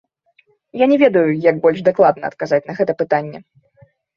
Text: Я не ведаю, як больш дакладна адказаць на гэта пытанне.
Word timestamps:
Я 0.83 0.87
не 0.93 0.97
ведаю, 1.03 1.27
як 1.49 1.55
больш 1.65 1.85
дакладна 1.91 2.23
адказаць 2.33 2.63
на 2.71 2.79
гэта 2.81 2.91
пытанне. 3.03 3.47